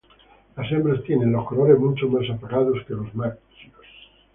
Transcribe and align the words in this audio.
Las 0.57 0.71
hembras 0.71 1.03
tienen 1.03 1.31
los 1.31 1.45
colores 1.45 1.77
mucho 1.77 2.07
más 2.09 2.27
apagados 2.27 2.83
que 2.87 2.93
los 2.95 3.13
machos. 3.13 3.47